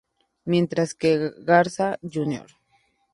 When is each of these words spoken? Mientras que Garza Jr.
Mientras 0.45 0.95
que 0.95 1.29
Garza 1.45 1.99
Jr. 2.01 2.47